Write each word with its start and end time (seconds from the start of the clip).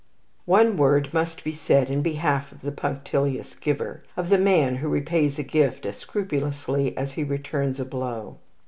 One 0.47 0.77
word 0.77 1.13
must 1.13 1.43
be 1.43 1.51
said 1.53 1.91
in 1.91 2.01
behalf 2.01 2.51
of 2.51 2.61
the 2.61 2.71
punctilious 2.71 3.53
giver, 3.53 4.01
of 4.17 4.29
the 4.29 4.39
man 4.39 4.77
who 4.77 4.89
repays 4.89 5.37
a 5.37 5.43
gift 5.43 5.85
as 5.85 5.97
scrupulously 5.97 6.97
as 6.97 7.11
he 7.11 7.23
returns 7.23 7.79
a 7.79 7.85
blow. 7.85 8.37